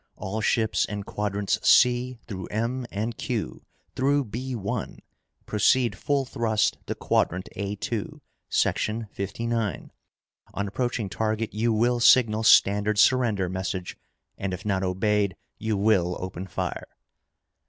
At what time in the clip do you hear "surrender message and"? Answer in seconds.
12.97-14.55